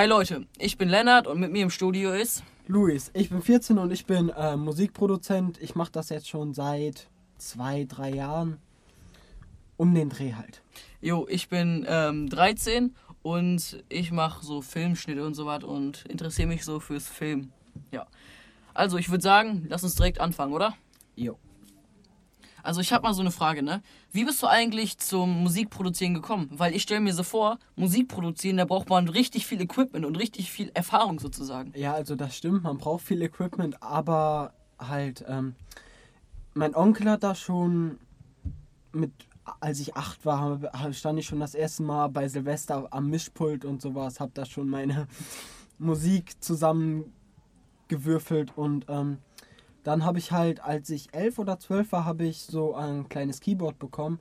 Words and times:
Hi 0.00 0.06
Leute, 0.06 0.46
ich 0.56 0.78
bin 0.78 0.88
Lennart 0.88 1.26
und 1.26 1.40
mit 1.40 1.52
mir 1.52 1.62
im 1.62 1.68
Studio 1.68 2.14
ist. 2.14 2.42
Luis, 2.66 3.10
ich 3.12 3.28
bin 3.28 3.42
14 3.42 3.76
und 3.76 3.92
ich 3.92 4.06
bin 4.06 4.30
äh, 4.30 4.56
Musikproduzent. 4.56 5.60
Ich 5.60 5.74
mache 5.74 5.92
das 5.92 6.08
jetzt 6.08 6.26
schon 6.26 6.54
seit 6.54 7.10
zwei, 7.36 7.84
drei 7.84 8.08
Jahren. 8.08 8.56
Um 9.76 9.94
den 9.94 10.08
Dreh 10.08 10.32
halt. 10.32 10.62
Jo, 11.02 11.26
ich 11.28 11.50
bin 11.50 11.84
ähm, 11.86 12.30
13 12.30 12.96
und 13.20 13.84
ich 13.90 14.10
mache 14.10 14.42
so 14.42 14.62
Filmschnitte 14.62 15.22
und 15.22 15.34
so 15.34 15.44
was 15.44 15.64
und 15.64 16.06
interessiere 16.06 16.48
mich 16.48 16.64
so 16.64 16.80
fürs 16.80 17.06
Film. 17.06 17.52
Ja. 17.92 18.06
Also 18.72 18.96
ich 18.96 19.10
würde 19.10 19.22
sagen, 19.22 19.66
lass 19.68 19.84
uns 19.84 19.96
direkt 19.96 20.18
anfangen, 20.18 20.54
oder? 20.54 20.78
Jo. 21.14 21.36
Also 22.62 22.80
ich 22.80 22.92
habe 22.92 23.02
mal 23.02 23.14
so 23.14 23.20
eine 23.20 23.30
Frage, 23.30 23.62
ne? 23.62 23.82
Wie 24.12 24.24
bist 24.24 24.42
du 24.42 24.46
eigentlich 24.46 24.98
zum 24.98 25.42
Musikproduzieren 25.42 26.14
gekommen? 26.14 26.48
Weil 26.50 26.74
ich 26.74 26.82
stelle 26.82 27.00
mir 27.00 27.14
so 27.14 27.22
vor, 27.22 27.58
Musikproduzieren, 27.76 28.56
da 28.56 28.64
braucht 28.64 28.88
man 28.88 29.08
richtig 29.08 29.46
viel 29.46 29.60
Equipment 29.60 30.04
und 30.04 30.16
richtig 30.16 30.50
viel 30.50 30.70
Erfahrung 30.74 31.20
sozusagen. 31.20 31.72
Ja, 31.76 31.94
also 31.94 32.16
das 32.16 32.36
stimmt, 32.36 32.64
man 32.64 32.78
braucht 32.78 33.04
viel 33.04 33.22
Equipment, 33.22 33.82
aber 33.82 34.52
halt, 34.78 35.24
ähm, 35.28 35.54
mein 36.54 36.74
Onkel 36.74 37.10
hat 37.10 37.22
da 37.22 37.34
schon 37.34 37.98
mit, 38.92 39.12
als 39.60 39.80
ich 39.80 39.96
acht 39.96 40.26
war, 40.26 40.60
stand 40.92 41.18
ich 41.18 41.26
schon 41.26 41.40
das 41.40 41.54
erste 41.54 41.82
Mal 41.82 42.08
bei 42.08 42.28
Silvester 42.28 42.88
am 42.90 43.08
Mischpult 43.08 43.64
und 43.64 43.80
sowas, 43.80 44.20
hab 44.20 44.34
da 44.34 44.44
schon 44.44 44.68
meine 44.68 45.08
Musik 45.78 46.42
zusammengewürfelt 46.42 48.56
und 48.56 48.84
ähm, 48.88 49.18
dann 49.82 50.04
habe 50.04 50.18
ich 50.18 50.32
halt, 50.32 50.62
als 50.62 50.90
ich 50.90 51.12
elf 51.14 51.38
oder 51.38 51.58
zwölf 51.58 51.92
war, 51.92 52.04
habe 52.04 52.24
ich 52.24 52.42
so 52.42 52.74
ein 52.74 53.08
kleines 53.08 53.40
Keyboard 53.40 53.78
bekommen. 53.78 54.18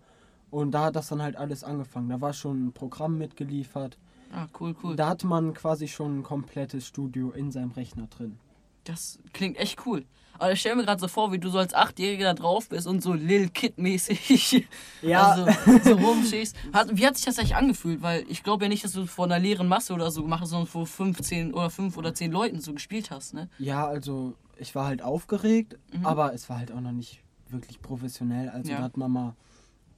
Und 0.52 0.72
da 0.72 0.86
hat 0.86 0.96
das 0.96 1.10
dann 1.10 1.22
halt 1.22 1.36
alles 1.36 1.64
angefangen. 1.64 2.10
Da 2.10 2.22
war 2.22 2.34
schon 2.34 2.68
ein 2.68 2.74
Programm 2.74 3.18
mitgeliefert. 3.18 3.98
Ah, 4.32 4.48
cool, 4.60 4.76
cool. 4.84 4.96
Da 4.96 5.10
hatte 5.10 5.28
man 5.28 5.54
quasi 5.54 5.88
schon 5.88 6.20
ein 6.20 6.24
komplettes 6.24 6.88
Studio 6.88 7.32
in 7.32 7.52
seinem 7.52 7.72
Rechner 7.72 8.08
drin. 8.08 8.40
Das 8.84 9.20
klingt 9.34 9.58
echt 9.58 9.86
cool. 9.86 10.06
Aber 10.40 10.54
ich 10.54 10.62
stelle 10.62 10.78
mir 10.78 10.86
gerade 10.86 11.02
so 11.02 11.10
vor, 11.10 11.34
wie 11.34 11.38
du 11.38 11.50
so 11.50 11.58
als 11.58 11.74
Achtjähriger 11.74 12.24
da 12.24 12.34
drauf 12.34 12.70
bist 12.70 12.88
und 12.88 13.04
so 13.04 13.14
Lil 13.14 13.50
Kid-mäßig 13.50 14.66
ja. 15.02 15.32
also, 15.32 15.46
so 15.84 15.96
rumstehst. 15.96 16.56
Wie 16.94 17.06
hat 17.06 17.18
sich 17.18 17.26
das 17.26 17.38
eigentlich 17.38 17.58
angefühlt? 17.58 18.02
Weil 18.02 18.26
ich 18.30 18.42
glaube 18.44 18.66
ja 18.66 18.70
nicht, 18.70 18.84
dass 18.84 18.94
du 18.94 19.06
vor 19.06 19.26
einer 19.26 19.38
leeren 19.38 19.68
Masse 19.68 19.94
oder 19.94 20.10
so 20.12 20.24
gemacht 20.24 20.42
hast, 20.42 20.52
sondern 20.52 20.68
vor 20.68 20.88
15 20.88 21.54
oder 21.54 21.70
5 21.70 21.98
oder 21.98 22.14
10 22.14 22.32
Leuten 22.32 22.62
so 22.62 22.74
gespielt 22.74 23.12
hast, 23.12 23.34
ne? 23.34 23.50
Ja, 23.60 23.86
also 23.86 24.34
ich 24.60 24.76
war 24.76 24.86
halt 24.86 25.02
aufgeregt, 25.02 25.78
mhm. 25.94 26.06
aber 26.06 26.34
es 26.34 26.50
war 26.50 26.60
halt 26.60 26.72
auch 26.72 26.82
noch 26.82 26.92
nicht 26.92 27.22
wirklich 27.50 27.82
professionell. 27.82 28.50
Also 28.50 28.72
ja. 28.72 28.78
da 28.78 28.84
hat 28.84 28.98
man 28.98 29.12
mal 29.12 29.36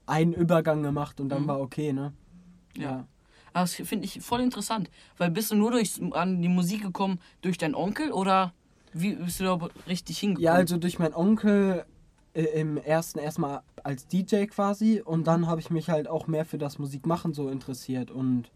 einen 0.05 0.33
Übergang 0.33 0.83
gemacht 0.83 1.19
und 1.19 1.29
dann 1.29 1.43
mhm. 1.43 1.47
war 1.47 1.59
okay, 1.59 1.93
ne? 1.93 2.13
Ja. 2.75 2.83
ja. 2.83 3.07
Aber 3.53 3.63
das 3.63 3.75
finde 3.75 4.05
ich 4.05 4.21
voll 4.21 4.41
interessant. 4.41 4.89
Weil 5.17 5.29
bist 5.31 5.51
du 5.51 5.55
nur 5.55 5.71
durch, 5.71 5.99
an 6.11 6.41
die 6.41 6.47
Musik 6.47 6.83
gekommen 6.83 7.19
durch 7.41 7.57
deinen 7.57 7.75
Onkel 7.75 8.11
oder 8.11 8.53
wie 8.93 9.15
bist 9.15 9.39
du 9.39 9.43
da 9.43 9.59
richtig 9.87 10.19
hingekommen? 10.19 10.45
Ja, 10.45 10.53
also 10.53 10.77
durch 10.77 10.99
meinen 10.99 11.13
Onkel 11.13 11.85
äh, 12.33 12.43
im 12.43 12.77
ersten 12.77 13.19
erstmal 13.19 13.61
als 13.83 14.07
DJ 14.07 14.45
quasi 14.45 15.01
und 15.03 15.27
dann 15.27 15.47
habe 15.47 15.59
ich 15.59 15.69
mich 15.69 15.89
halt 15.89 16.07
auch 16.07 16.27
mehr 16.27 16.45
für 16.45 16.57
das 16.57 16.79
Musikmachen 16.79 17.33
so 17.33 17.49
interessiert 17.49 18.11
und 18.11 18.51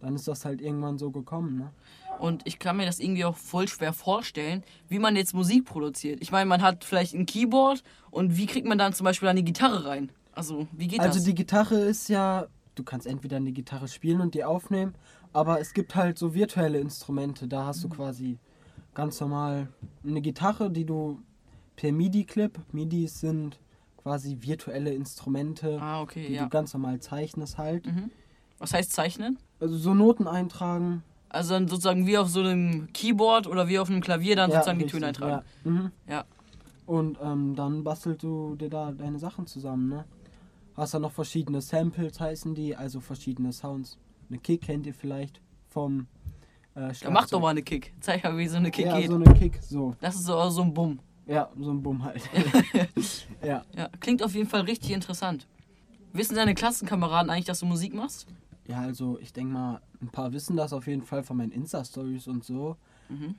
dann 0.00 0.14
ist 0.14 0.28
das 0.28 0.44
halt 0.44 0.60
irgendwann 0.60 0.98
so 0.98 1.10
gekommen, 1.10 1.56
ne? 1.58 1.70
Und 2.18 2.42
ich 2.46 2.58
kann 2.58 2.76
mir 2.76 2.86
das 2.86 2.98
irgendwie 2.98 3.24
auch 3.24 3.36
voll 3.36 3.68
schwer 3.68 3.92
vorstellen, 3.92 4.64
wie 4.88 4.98
man 4.98 5.14
jetzt 5.14 5.34
Musik 5.34 5.64
produziert. 5.64 6.18
Ich 6.20 6.32
meine, 6.32 6.46
man 6.46 6.62
hat 6.62 6.84
vielleicht 6.84 7.14
ein 7.14 7.26
Keyboard 7.26 7.84
und 8.10 8.36
wie 8.36 8.46
kriegt 8.46 8.66
man 8.66 8.76
dann 8.76 8.92
zum 8.92 9.04
Beispiel 9.04 9.28
eine 9.28 9.44
Gitarre 9.44 9.84
rein? 9.84 10.10
Also, 10.32 10.66
wie 10.72 10.88
geht 10.88 11.00
also 11.00 11.10
das? 11.10 11.16
Also, 11.18 11.26
die 11.26 11.34
Gitarre 11.34 11.76
ist 11.76 12.08
ja, 12.08 12.46
du 12.74 12.82
kannst 12.82 13.06
entweder 13.06 13.36
eine 13.36 13.52
Gitarre 13.52 13.86
spielen 13.86 14.20
und 14.20 14.34
die 14.34 14.42
aufnehmen, 14.44 14.94
aber 15.32 15.60
es 15.60 15.74
gibt 15.74 15.94
halt 15.94 16.18
so 16.18 16.34
virtuelle 16.34 16.80
Instrumente. 16.80 17.46
Da 17.46 17.66
hast 17.66 17.84
du 17.84 17.88
quasi 17.88 18.38
ganz 18.94 19.20
normal 19.20 19.68
eine 20.04 20.20
Gitarre, 20.20 20.70
die 20.70 20.84
du 20.84 21.22
per 21.76 21.92
MIDI-Clip, 21.92 22.58
MIDIs 22.72 23.20
sind 23.20 23.60
quasi 23.96 24.38
virtuelle 24.40 24.92
Instrumente, 24.92 25.78
ah, 25.80 26.00
okay, 26.00 26.26
die 26.26 26.34
ja. 26.34 26.44
du 26.44 26.48
ganz 26.48 26.72
normal 26.72 26.98
zeichnest 26.98 27.58
halt. 27.58 27.86
Mhm. 27.86 28.10
Was 28.58 28.72
heißt 28.72 28.92
zeichnen? 28.92 29.38
Also 29.60 29.76
so 29.76 29.94
Noten 29.94 30.26
eintragen. 30.26 31.02
Also 31.28 31.54
dann 31.54 31.68
sozusagen 31.68 32.06
wie 32.06 32.16
auf 32.16 32.28
so 32.28 32.40
einem 32.40 32.92
Keyboard 32.92 33.46
oder 33.46 33.68
wie 33.68 33.78
auf 33.78 33.90
einem 33.90 34.00
Klavier 34.00 34.36
dann 34.36 34.50
ja, 34.50 34.56
sozusagen 34.56 34.78
richtig, 34.78 34.92
die 34.92 34.98
Töne 34.98 35.06
eintragen. 35.08 35.44
Ja. 35.64 35.70
Mhm. 35.70 35.92
ja. 36.08 36.24
Und 36.86 37.18
ähm, 37.22 37.54
dann 37.54 37.84
bastelst 37.84 38.22
du 38.22 38.56
dir 38.56 38.70
da 38.70 38.92
deine 38.92 39.18
Sachen 39.18 39.46
zusammen, 39.46 39.88
ne? 39.88 40.04
Hast 40.74 40.94
dann 40.94 41.02
noch 41.02 41.12
verschiedene 41.12 41.60
Samples 41.60 42.20
heißen 42.20 42.54
die, 42.54 42.76
also 42.76 43.00
verschiedene 43.00 43.52
Sounds. 43.52 43.98
Eine 44.30 44.38
Kick 44.38 44.62
kennt 44.62 44.86
ihr 44.86 44.94
vielleicht 44.94 45.40
vom 45.68 46.06
äh, 46.78 46.92
ja, 46.92 47.10
mach 47.10 47.28
doch 47.28 47.40
mal 47.40 47.48
eine 47.48 47.62
Kick. 47.62 47.92
Zeig 48.00 48.22
mal, 48.22 48.38
wie 48.38 48.46
so 48.46 48.56
eine 48.56 48.70
Kick 48.70 48.86
ja, 48.86 48.98
geht. 48.98 49.08
so 49.08 49.16
eine 49.16 49.34
Kick, 49.34 49.58
so. 49.62 49.96
Das 50.00 50.14
ist 50.14 50.24
so, 50.24 50.48
so 50.50 50.62
ein 50.62 50.72
Bumm. 50.72 51.00
Ja, 51.26 51.50
so 51.58 51.70
ein 51.70 51.82
Bumm 51.82 52.04
halt. 52.04 52.22
ja. 53.44 53.64
ja. 53.76 53.88
Klingt 54.00 54.22
auf 54.22 54.34
jeden 54.34 54.48
Fall 54.48 54.62
richtig 54.62 54.92
interessant. 54.92 55.46
Wissen 56.12 56.36
deine 56.36 56.54
Klassenkameraden 56.54 57.30
eigentlich, 57.30 57.46
dass 57.46 57.60
du 57.60 57.66
Musik 57.66 57.94
machst? 57.94 58.28
Ja, 58.68 58.80
also 58.80 59.18
ich 59.18 59.32
denke 59.32 59.54
mal, 59.54 59.80
ein 60.00 60.08
paar 60.08 60.32
wissen 60.32 60.56
das 60.56 60.74
auf 60.74 60.86
jeden 60.86 61.02
Fall 61.02 61.22
von 61.22 61.38
meinen 61.38 61.52
Insta-Stories 61.52 62.28
und 62.28 62.44
so. 62.44 62.76
Mhm. 63.08 63.34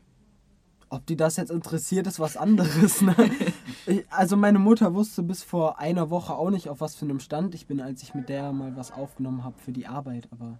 Ob 0.90 1.06
die 1.06 1.16
das 1.16 1.38
jetzt 1.38 1.52
interessiert, 1.52 2.08
ist 2.08 2.20
was 2.20 2.36
anderes. 2.36 3.02
Ne? 3.02 3.16
ich, 3.86 4.12
also 4.12 4.36
meine 4.36 4.58
Mutter 4.58 4.96
wusste 4.96 5.22
bis 5.22 5.44
vor 5.44 5.80
einer 5.80 6.10
Woche 6.10 6.34
auch 6.34 6.50
nicht, 6.50 6.68
auf 6.68 6.82
was 6.82 6.96
für 6.96 7.06
einem 7.06 7.20
Stand 7.20 7.54
ich 7.54 7.68
bin, 7.68 7.80
als 7.80 8.02
ich 8.02 8.16
mit 8.16 8.28
der 8.28 8.52
mal 8.52 8.76
was 8.76 8.92
aufgenommen 8.92 9.44
habe 9.44 9.60
für 9.60 9.72
die 9.72 9.86
Arbeit. 9.86 10.28
Aber 10.32 10.60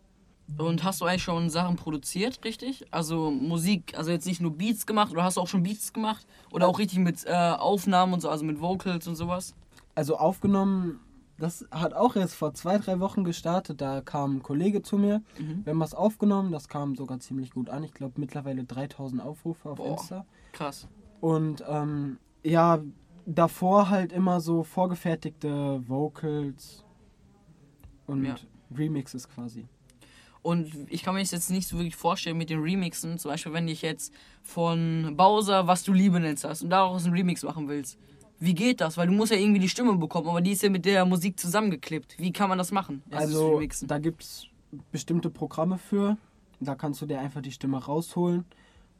und 0.58 0.84
hast 0.84 1.02
du 1.02 1.06
eigentlich 1.06 1.24
schon 1.24 1.50
Sachen 1.50 1.76
produziert, 1.76 2.44
richtig? 2.44 2.86
Also 2.92 3.32
Musik, 3.32 3.94
also 3.98 4.12
jetzt 4.12 4.26
nicht 4.26 4.42
nur 4.42 4.56
Beats 4.56 4.86
gemacht, 4.86 5.12
oder 5.12 5.24
hast 5.24 5.38
du 5.38 5.42
auch 5.42 5.48
schon 5.48 5.64
Beats 5.64 5.94
gemacht? 5.94 6.26
Oder 6.52 6.68
auch 6.68 6.80
richtig 6.80 7.00
mit 7.00 7.26
äh, 7.26 7.34
Aufnahmen 7.34 8.14
und 8.14 8.22
so, 8.22 8.30
also 8.30 8.46
mit 8.46 8.60
Vocals 8.60 9.08
und 9.08 9.16
sowas? 9.16 9.56
Also 9.96 10.18
aufgenommen 10.18 11.00
das 11.40 11.66
hat 11.72 11.94
auch 11.94 12.16
erst 12.16 12.36
vor 12.36 12.54
zwei, 12.54 12.78
drei 12.78 13.00
Wochen 13.00 13.24
gestartet. 13.24 13.82
Da 13.82 14.02
kam 14.02 14.38
ein 14.38 14.44
Kollege 14.44 14.82
zu 14.82 14.98
mir. 14.98 15.22
Mhm. 15.40 15.66
Wir 15.66 15.72
haben 15.72 15.80
was 15.80 15.94
aufgenommen. 15.94 16.52
Das 16.52 16.68
kam 16.68 16.96
sogar 16.96 17.20
ziemlich 17.20 17.52
gut 17.52 17.70
an. 17.70 17.84
Ich 17.84 17.94
glaube 17.94 18.20
mittlerweile 18.20 18.64
3000 18.66 19.22
Aufrufe 19.22 19.70
auf 19.70 19.78
Boah, 19.78 19.92
Insta. 19.92 20.26
Krass. 20.52 20.88
Und 21.22 21.64
ähm, 21.68 22.18
ja, 22.44 22.80
davor 23.26 23.90
halt 23.90 24.12
immer 24.12 24.42
so 24.42 24.64
vorgefertigte 24.64 25.88
Vocals 25.88 26.84
und 28.06 28.26
ja. 28.26 28.36
Remixes 28.76 29.30
quasi. 29.30 29.68
Und 30.42 30.72
ich 30.90 31.04
kann 31.04 31.16
mir 31.16 31.22
das 31.22 31.32
jetzt 31.32 31.50
nicht 31.50 31.68
so 31.68 31.78
wirklich 31.78 31.96
vorstellen 31.96 32.38
mit 32.38 32.50
den 32.50 32.62
Remixen. 32.62 33.18
Zum 33.18 33.32
Beispiel, 33.32 33.52
wenn 33.54 33.68
ich 33.68 33.82
jetzt 33.82 34.14
von 34.42 35.16
Bowser 35.18 35.68
Was 35.68 35.84
du 35.84 35.94
Liebe 35.94 36.20
nennst 36.20 36.44
hast 36.44 36.64
und 36.64 36.70
daraus 36.70 37.06
einen 37.06 37.14
Remix 37.14 37.44
machen 37.44 37.68
willst 37.68 37.98
wie 38.40 38.54
geht 38.54 38.82
das? 38.82 38.98
Weil 38.98 39.08
du 39.08 39.14
musst 39.14 39.32
ja 39.32 39.38
irgendwie 39.38 39.60
die 39.60 39.70
Stimme 39.70 39.96
bekommen, 39.98 40.30
aber 40.30 40.42
die 40.42 40.52
ist 40.52 40.64
ja 40.64 40.70
mit 40.70 40.86
der 40.86 41.06
Musik 41.06 41.40
zusammengeklippt. 41.40 42.16
Wie 42.18 42.32
kann 42.32 42.50
man 42.50 42.58
das 42.58 42.72
machen? 42.72 43.04
Also, 43.12 43.62
da 43.84 44.00
gibt 44.00 44.24
es 44.24 44.48
bestimmte 44.92 45.30
Programme 45.30 45.78
für. 45.78 46.18
Da 46.60 46.76
kannst 46.76 47.02
du 47.02 47.06
dir 47.06 47.20
einfach 47.20 47.42
die 47.42 47.52
Stimme 47.52 47.84
rausholen. 47.84 48.46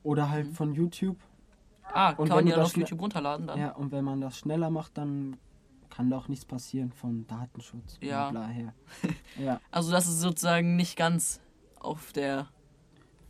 Oder 0.04 0.30
halt 0.30 0.48
mhm. 0.48 0.54
von 0.54 0.74
YouTube. 0.74 1.18
Ah, 1.92 2.12
und 2.12 2.28
kann 2.28 2.38
man 2.38 2.48
ja 2.48 2.62
auf 2.62 2.76
YouTube 2.76 3.02
runterladen 3.02 3.48
dann. 3.48 3.60
Ja, 3.60 3.72
und 3.72 3.92
wenn 3.92 4.06
man 4.06 4.22
das 4.22 4.38
schneller 4.38 4.70
macht, 4.70 4.98
dann 4.98 5.38
kann 5.90 6.10
da 6.10 6.18
auch 6.18 6.28
nichts 6.28 6.46
passieren 6.46 6.92
von 6.92 7.26
Datenschutz. 7.28 7.98
Ja. 8.02 8.30
Bla 8.30 8.48
her. 8.48 8.74
ja. 9.40 9.60
Also 9.72 9.92
das 9.92 10.08
ist 10.08 10.22
sozusagen 10.22 10.76
nicht 10.76 10.96
ganz 10.96 11.42
auf 11.80 12.12
der 12.14 12.48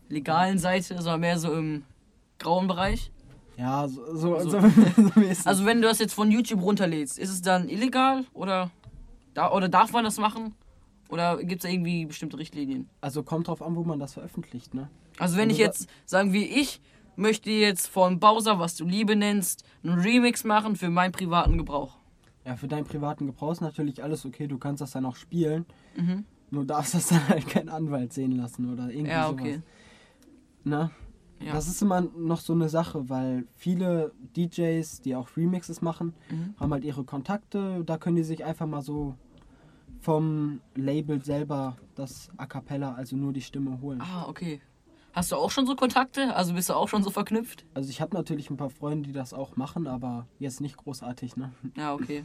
legalen 0.10 0.58
Seite, 0.58 0.96
sondern 0.96 1.22
mehr 1.22 1.40
so 1.40 1.54
im 1.54 1.84
grauen 2.38 2.68
Bereich. 2.68 3.12
Ja, 3.60 3.90
so, 3.90 4.16
so, 4.16 4.36
also, 4.36 4.62
so, 4.62 4.70
so 5.14 5.50
Also 5.50 5.66
wenn 5.66 5.82
du 5.82 5.88
das 5.88 6.00
jetzt 6.00 6.14
von 6.14 6.32
YouTube 6.32 6.62
runterlädst, 6.62 7.20
ist 7.20 7.30
es 7.30 7.42
dann 7.42 7.68
illegal 7.68 8.24
oder, 8.34 8.72
da, 9.34 9.52
oder 9.52 9.68
darf 9.68 9.92
man 9.92 10.06
das 10.06 10.18
machen? 10.18 10.56
Oder 11.10 11.38
gibt 11.38 11.64
es 11.64 11.64
da 11.64 11.70
irgendwie 11.70 12.06
bestimmte 12.06 12.38
Richtlinien? 12.38 12.88
Also 13.02 13.22
kommt 13.22 13.50
drauf 13.50 13.62
an, 13.62 13.76
wo 13.76 13.84
man 13.84 14.00
das 14.00 14.14
veröffentlicht, 14.14 14.74
ne? 14.74 14.90
Also 15.18 15.36
wenn 15.36 15.50
ich 15.50 15.58
jetzt, 15.58 15.90
sagen 16.06 16.32
wir, 16.32 16.50
ich 16.50 16.80
möchte 17.18 17.50
jetzt 17.50 17.88
von 17.88 18.22
Bowser, 18.22 18.60
was 18.60 18.76
du 18.76 18.86
Liebe 18.86 19.18
nennst, 19.18 19.66
einen 19.84 20.00
Remix 20.00 20.46
machen 20.46 20.78
für 20.78 20.90
meinen 20.90 21.12
privaten 21.12 21.58
Gebrauch. 21.58 21.98
Ja, 22.46 22.56
für 22.56 22.70
deinen 22.70 22.86
privaten 22.86 23.26
Gebrauch 23.26 23.52
ist 23.52 23.62
natürlich 23.62 24.02
alles 24.02 24.26
okay, 24.26 24.48
du 24.48 24.58
kannst 24.58 24.82
das 24.82 24.92
dann 24.92 25.06
auch 25.06 25.18
spielen. 25.18 25.66
Mhm. 25.98 26.24
Nur 26.50 26.64
darfst 26.64 26.94
das 26.94 27.08
dann 27.08 27.28
halt 27.28 27.48
kein 27.48 27.68
Anwalt 27.68 28.14
sehen 28.14 28.32
lassen 28.32 28.72
oder 28.72 28.90
irgendwie 28.90 29.12
ja, 29.12 29.30
okay. 29.30 29.52
sowas. 29.52 29.64
Ne? 30.64 30.92
Ja. 31.42 31.54
Das 31.54 31.68
ist 31.68 31.82
immer 31.82 32.02
noch 32.02 32.40
so 32.40 32.54
eine 32.54 32.70
Sache, 32.70 33.10
weil 33.10 33.46
viele 33.56 34.12
DJs, 34.36 35.02
die 35.02 35.16
auch 35.16 35.30
Remixes 35.38 35.82
machen, 35.82 36.14
mhm. 36.30 36.54
haben 36.60 36.74
halt 36.74 36.84
ihre 36.84 37.04
Kontakte. 37.04 37.84
Da 37.86 37.98
können 37.98 38.18
die 38.18 38.24
sich 38.24 38.44
einfach 38.44 38.68
mal 38.68 38.82
so 38.82 39.16
vom 40.02 40.62
Label 40.76 41.24
selber 41.24 41.78
das 41.96 42.30
A 42.38 42.46
Cappella, 42.46 42.94
also 42.94 43.16
nur 43.16 43.34
die 43.34 43.42
Stimme 43.42 43.80
holen. 43.82 44.02
Ah, 44.02 44.26
okay. 44.28 44.62
Hast 45.14 45.32
du 45.32 45.36
auch 45.36 45.52
schon 45.52 45.66
so 45.66 45.76
Kontakte? 45.76 46.36
Also 46.36 46.54
bist 46.54 46.70
du 46.70 46.74
auch 46.74 46.88
schon 46.88 47.04
so 47.04 47.10
verknüpft? 47.10 47.66
Also 47.74 47.90
ich 47.90 48.00
habe 48.00 48.16
natürlich 48.16 48.50
ein 48.50 48.58
paar 48.58 48.70
Freunde, 48.70 49.08
die 49.08 49.14
das 49.14 49.34
auch 49.34 49.56
machen, 49.56 49.88
aber 49.88 50.28
jetzt 50.38 50.62
nicht 50.62 50.78
großartig, 50.78 51.36
ne? 51.36 51.52
Ja, 51.76 51.94
okay. 51.94 52.24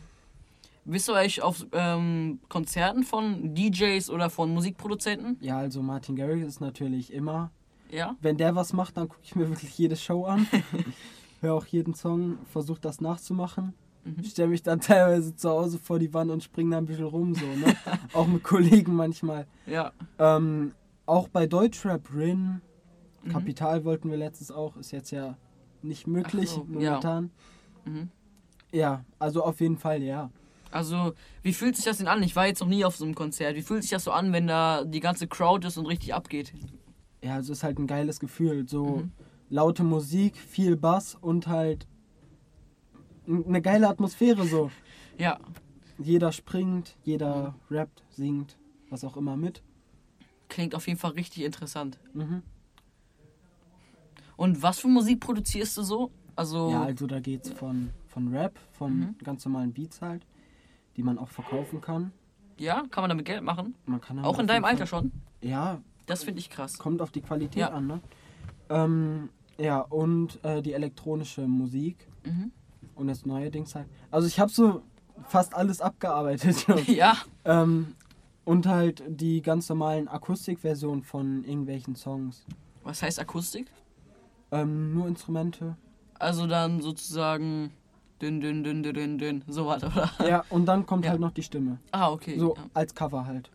Bist 0.84 1.08
du 1.08 1.14
eigentlich 1.14 1.42
auf 1.42 1.66
ähm, 1.72 2.40
Konzerten 2.50 3.04
von 3.04 3.54
DJs 3.54 4.10
oder 4.10 4.28
von 4.28 4.52
Musikproduzenten? 4.52 5.38
Ja, 5.40 5.56
also 5.56 5.82
Martin 5.82 6.14
Garrix 6.14 6.46
ist 6.46 6.60
natürlich 6.60 7.10
immer. 7.10 7.50
Ja. 7.94 8.16
Wenn 8.20 8.36
der 8.36 8.56
was 8.56 8.72
macht, 8.72 8.96
dann 8.96 9.08
gucke 9.08 9.22
ich 9.22 9.36
mir 9.36 9.48
wirklich 9.50 9.76
jede 9.78 9.96
Show 9.96 10.24
an. 10.24 10.46
Höre 11.40 11.54
auch 11.54 11.66
jeden 11.66 11.94
Song, 11.94 12.38
versuche 12.50 12.80
das 12.80 13.00
nachzumachen. 13.00 13.74
Mhm. 14.04 14.24
Stelle 14.24 14.48
mich 14.48 14.62
dann 14.62 14.80
teilweise 14.80 15.34
zu 15.36 15.48
Hause 15.48 15.78
vor 15.78 15.98
die 15.98 16.12
Wand 16.12 16.30
und 16.30 16.42
springe 16.42 16.72
da 16.72 16.78
ein 16.78 16.86
bisschen 16.86 17.04
rum, 17.04 17.34
so, 17.34 17.46
ne? 17.46 17.74
auch 18.12 18.26
mit 18.26 18.42
Kollegen 18.42 18.94
manchmal. 18.94 19.46
Ja. 19.66 19.92
Ähm, 20.18 20.72
auch 21.06 21.28
bei 21.28 21.46
Deutschrap, 21.46 22.12
Rin, 22.14 22.60
mhm. 23.22 23.28
Kapital 23.30 23.84
wollten 23.84 24.10
wir 24.10 24.16
letztes 24.16 24.50
auch, 24.50 24.76
ist 24.76 24.90
jetzt 24.90 25.10
ja 25.10 25.36
nicht 25.82 26.06
möglich 26.06 26.50
so, 26.50 26.64
momentan. 26.64 27.30
Ja. 27.84 27.92
Mhm. 27.92 28.08
ja, 28.72 29.04
also 29.18 29.44
auf 29.44 29.60
jeden 29.60 29.78
Fall, 29.78 30.02
ja. 30.02 30.30
Also, 30.70 31.12
wie 31.42 31.52
fühlt 31.52 31.76
sich 31.76 31.84
das 31.84 31.98
denn 31.98 32.08
an? 32.08 32.22
Ich 32.24 32.34
war 32.34 32.48
jetzt 32.48 32.60
noch 32.60 32.66
nie 32.66 32.84
auf 32.84 32.96
so 32.96 33.04
einem 33.04 33.14
Konzert. 33.14 33.54
Wie 33.54 33.62
fühlt 33.62 33.82
sich 33.82 33.92
das 33.92 34.02
so 34.02 34.10
an, 34.10 34.32
wenn 34.32 34.48
da 34.48 34.82
die 34.84 34.98
ganze 34.98 35.28
Crowd 35.28 35.64
ist 35.64 35.76
und 35.76 35.86
richtig 35.86 36.14
abgeht? 36.14 36.52
Ja, 37.24 37.38
es 37.38 37.48
ist 37.48 37.62
halt 37.62 37.78
ein 37.78 37.86
geiles 37.86 38.20
Gefühl. 38.20 38.68
So 38.68 38.98
mhm. 38.98 39.12
laute 39.48 39.82
Musik, 39.82 40.36
viel 40.36 40.76
Bass 40.76 41.14
und 41.14 41.46
halt 41.46 41.86
eine 43.26 43.62
geile 43.62 43.88
Atmosphäre 43.88 44.46
so. 44.46 44.70
Ja. 45.16 45.38
Jeder 45.96 46.32
springt, 46.32 46.96
jeder 47.04 47.54
rappt, 47.70 48.02
singt, 48.10 48.58
was 48.90 49.04
auch 49.04 49.16
immer 49.16 49.36
mit. 49.36 49.62
Klingt 50.48 50.74
auf 50.74 50.88
jeden 50.88 50.98
Fall 50.98 51.12
richtig 51.12 51.44
interessant. 51.44 52.00
Mhm. 52.14 52.42
Und 54.36 54.60
was 54.60 54.80
für 54.80 54.88
Musik 54.88 55.20
produzierst 55.20 55.76
du 55.76 55.82
so? 55.84 56.10
Also 56.34 56.68
ja, 56.68 56.82
also 56.82 57.06
da 57.06 57.20
geht's 57.20 57.48
von, 57.48 57.90
von 58.08 58.34
Rap, 58.34 58.58
von 58.72 58.98
mhm. 58.98 59.16
ganz 59.22 59.44
normalen 59.44 59.72
Beats 59.72 60.02
halt 60.02 60.26
die 60.96 61.02
man 61.02 61.18
auch 61.18 61.28
verkaufen 61.28 61.80
kann. 61.80 62.12
Ja, 62.56 62.84
kann 62.90 63.02
man 63.02 63.10
damit 63.10 63.24
Geld 63.24 63.42
machen? 63.42 63.74
Man 63.86 64.00
kann 64.00 64.18
auch 64.20 64.38
in 64.38 64.46
deinem 64.46 64.64
Alter 64.64 64.86
schon? 64.86 65.10
Ja. 65.40 65.80
Das 66.06 66.24
finde 66.24 66.40
ich 66.40 66.50
krass. 66.50 66.78
Kommt 66.78 67.00
auf 67.00 67.10
die 67.10 67.20
Qualität 67.20 67.60
ja. 67.60 67.68
an, 67.70 67.86
ne? 67.86 68.00
Ähm, 68.68 69.28
ja, 69.58 69.80
und 69.80 70.42
äh, 70.44 70.62
die 70.62 70.72
elektronische 70.72 71.46
Musik. 71.46 72.08
Mhm. 72.24 72.52
Und 72.94 73.08
das 73.08 73.26
neue 73.26 73.50
Dings 73.50 73.74
halt. 73.74 73.86
Also 74.10 74.28
ich 74.28 74.38
habe 74.38 74.50
so 74.50 74.82
fast 75.26 75.54
alles 75.54 75.80
abgearbeitet. 75.80 76.66
ja. 76.86 77.16
Ähm, 77.44 77.94
und 78.44 78.66
halt 78.66 79.02
die 79.08 79.42
ganz 79.42 79.68
normalen 79.68 80.06
Akustikversionen 80.08 81.02
von 81.02 81.44
irgendwelchen 81.44 81.96
Songs. 81.96 82.44
Was 82.82 83.02
heißt 83.02 83.18
Akustik? 83.18 83.70
Ähm, 84.50 84.94
nur 84.94 85.08
Instrumente. 85.08 85.76
Also 86.18 86.46
dann 86.46 86.80
sozusagen 86.80 87.72
Dünn, 88.22 88.40
dünn, 88.40 88.62
dünn, 88.62 88.82
dünn, 88.82 88.94
dünn, 88.94 89.18
dünn. 89.18 89.44
So 89.48 89.66
was, 89.66 89.82
oder? 89.82 90.10
Ja, 90.26 90.44
und 90.48 90.66
dann 90.66 90.86
kommt 90.86 91.04
ja. 91.04 91.10
halt 91.10 91.20
noch 91.20 91.32
die 91.32 91.42
Stimme. 91.42 91.78
Ah, 91.90 92.10
okay. 92.10 92.38
So 92.38 92.54
ja. 92.56 92.62
als 92.72 92.94
Cover 92.94 93.26
halt. 93.26 93.50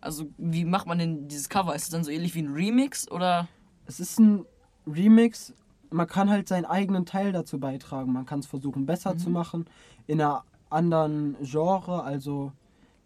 Also, 0.00 0.26
wie 0.38 0.64
macht 0.64 0.86
man 0.86 0.98
denn 0.98 1.28
dieses 1.28 1.48
Cover? 1.48 1.74
Ist 1.74 1.84
es 1.84 1.90
dann 1.90 2.04
so 2.04 2.10
ähnlich 2.10 2.34
wie 2.34 2.42
ein 2.42 2.52
Remix 2.52 3.10
oder? 3.10 3.48
Es 3.86 4.00
ist 4.00 4.18
ein 4.18 4.44
Remix. 4.86 5.52
Man 5.90 6.06
kann 6.06 6.30
halt 6.30 6.48
seinen 6.48 6.66
eigenen 6.66 7.06
Teil 7.06 7.32
dazu 7.32 7.58
beitragen. 7.58 8.12
Man 8.12 8.26
kann 8.26 8.40
es 8.40 8.46
versuchen, 8.46 8.86
besser 8.86 9.14
mhm. 9.14 9.18
zu 9.18 9.30
machen. 9.30 9.66
In 10.06 10.20
einer 10.20 10.44
anderen 10.70 11.36
Genre. 11.42 12.02
Also, 12.02 12.52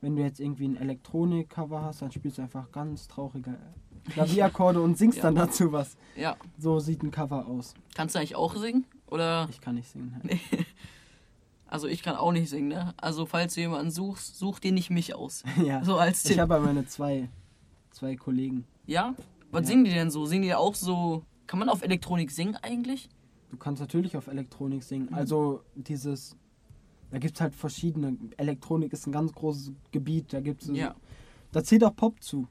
wenn 0.00 0.17
du 0.17 0.23
jetzt 0.23 0.41
irgendwie 0.41 0.69
ein 0.69 0.77
Elektronik-Cover 0.77 1.83
hast, 1.83 2.03
dann 2.03 2.11
spielst 2.11 2.39
du 2.39 2.43
einfach 2.43 2.71
ganz 2.73 3.09
traurige 3.09 3.56
Klavierakkorde 4.11 4.81
und 4.81 4.99
singst 4.99 5.19
ja. 5.19 5.25
dann 5.25 5.37
dazu 5.37 5.73
was. 5.73 5.97
Ja. 6.17 6.37
So 6.59 6.81
sieht 6.81 7.03
ein 7.03 7.11
Cover 7.11 7.47
aus. 7.47 7.75
Kannst 7.94 8.15
du 8.15 8.19
eigentlich 8.19 8.37
auch 8.37 8.56
singen? 8.56 8.85
Oder? 9.06 9.49
Ich 9.50 9.61
kann 9.61 9.77
nicht 9.77 9.89
singen. 9.89 10.21
Halt. 10.23 10.41
Also 11.72 11.88
ich 11.88 12.02
kann 12.02 12.16
auch 12.16 12.32
nicht 12.32 12.50
singen, 12.50 12.69
ne? 12.69 12.92
Also 12.98 13.24
falls 13.24 13.54
du 13.54 13.62
jemanden 13.62 13.90
suchst, 13.90 14.38
such 14.38 14.58
dir 14.58 14.72
nicht 14.72 14.90
mich 14.90 15.14
aus. 15.14 15.42
ja. 15.64 15.82
So 15.82 15.96
als 15.96 16.22
Tipp. 16.22 16.32
Ich 16.32 16.38
habe 16.38 16.60
meine 16.60 16.84
zwei, 16.84 17.30
zwei 17.92 18.14
Kollegen. 18.14 18.66
Ja? 18.84 19.14
Was 19.50 19.62
ja. 19.62 19.69
singen 19.69 19.84
die 19.84 19.90
denn 19.90 20.10
so? 20.10 20.26
Singen 20.26 20.42
die 20.42 20.54
auch 20.54 20.74
so. 20.74 21.22
Kann 21.46 21.58
man 21.58 21.70
auf 21.70 21.82
Elektronik 21.82 22.30
singen 22.30 22.56
eigentlich? 22.56 23.08
Du 23.50 23.56
kannst 23.56 23.80
natürlich 23.80 24.19
auf 24.19 24.26
Elektronik 24.26 24.82
singen. 24.82 25.06
Mhm. 25.06 25.14
Also 25.14 25.62
dieses. 25.74 26.36
Da 27.10 27.16
gibt 27.16 27.36
es 27.36 27.40
halt 27.40 27.54
verschiedene. 27.54 28.19
Elektronik 28.36 28.92
ist 28.92 29.06
ein 29.06 29.12
ganz 29.12 29.32
großes 29.32 29.72
Gebiet. 29.92 30.30
Da 30.34 30.42
gibt 30.42 30.64
es. 30.64 30.76
Ja. 30.76 30.94
Da 31.52 31.64
zählt 31.64 31.84
auch 31.84 31.96
Pop 31.96 32.22
zu. 32.22 32.48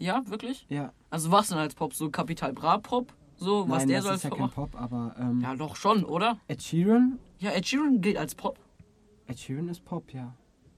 Ja, 0.00 0.24
wirklich? 0.26 0.66
Ja. 0.68 0.92
Also 1.10 1.30
was 1.30 1.50
denn 1.50 1.58
als 1.58 1.76
Pop? 1.76 1.94
So 1.94 2.10
Kapital 2.10 2.52
Bra 2.52 2.78
Pop? 2.78 3.14
So, 3.36 3.68
was 3.68 3.78
Nein, 3.82 3.88
der 3.88 3.98
das 3.98 4.04
so 4.04 4.10
als 4.10 4.24
ist 4.24 4.30
ja 4.32 4.36
kein 4.36 4.50
Pop, 4.50 4.74
aber. 4.74 5.14
Ähm, 5.16 5.40
ja, 5.40 5.54
doch 5.54 5.76
schon, 5.76 6.04
oder? 6.04 6.38
Ed 6.48 6.60
Sheeran? 6.60 7.20
Ja, 7.38 7.52
Ed 7.52 7.68
Sheeran 7.68 8.00
gilt 8.00 8.16
als 8.16 8.34
Pop. 8.34 8.58
Ed 9.26 9.38
Sheeran 9.38 9.68
ist 9.68 9.84
Pop, 9.84 10.12
ja. 10.12 10.34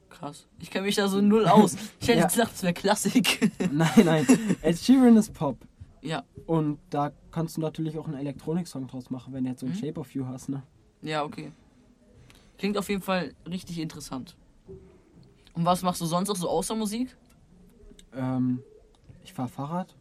Krass. 0.08 0.46
Ich 0.60 0.70
kenne 0.70 0.86
mich 0.86 0.94
da 0.94 1.08
so 1.08 1.20
null 1.20 1.46
aus. 1.46 1.76
Ich 2.00 2.08
hätte 2.08 2.20
ja. 2.20 2.26
gedacht, 2.26 2.52
es 2.54 2.62
wäre 2.62 2.72
Klassik. 2.72 3.50
nein, 3.72 4.04
nein. 4.04 4.26
Ed 4.62 4.78
Sheeran 4.78 5.16
ist 5.16 5.32
Pop. 5.32 5.58
Ja. 6.00 6.24
Und 6.46 6.78
da 6.90 7.12
kannst 7.32 7.56
du 7.56 7.60
natürlich 7.60 7.98
auch 7.98 8.06
einen 8.06 8.18
Elektronik-Song 8.18 8.86
draus 8.86 9.10
machen, 9.10 9.34
wenn 9.34 9.44
du 9.44 9.50
jetzt 9.50 9.60
so 9.60 9.66
ein 9.66 9.72
mhm. 9.72 9.76
Shape 9.76 10.00
of 10.00 10.14
You 10.14 10.26
hast, 10.26 10.48
ne? 10.48 10.62
Ja, 11.02 11.24
okay. 11.24 11.52
Klingt 12.58 12.78
auf 12.78 12.88
jeden 12.88 13.02
Fall 13.02 13.34
richtig 13.48 13.78
interessant. 13.78 14.36
Und 15.54 15.64
was 15.64 15.82
machst 15.82 16.00
du 16.00 16.06
sonst 16.06 16.30
auch 16.30 16.36
so 16.36 16.48
außer 16.48 16.74
Musik? 16.74 17.16
Ähm, 18.14 18.62
ich 19.24 19.32
fahre 19.32 19.48
Fahrrad. 19.48 19.94